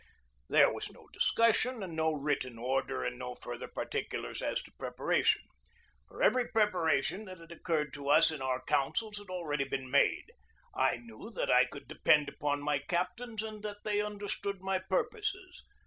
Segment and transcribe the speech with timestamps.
[0.49, 5.43] There was no discussion and no written order and no further particulars as to preparation.
[6.07, 10.31] For every preparation that had occurred to us in our councils had already been made.
[10.73, 15.07] I knew that I could depend upon my captains and that they understood my pur
[15.07, 15.63] poses.